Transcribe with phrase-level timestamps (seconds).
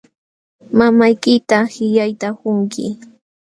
[0.77, 2.85] Mamaykita qillayta qunki.